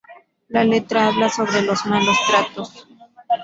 [0.49, 2.87] La letra habla sobre los malos tratos.